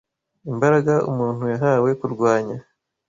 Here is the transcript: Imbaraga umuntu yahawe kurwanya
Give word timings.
Imbaraga 0.51 0.93
umuntu 1.09 1.43
yahawe 1.53 1.89
kurwanya 1.99 2.57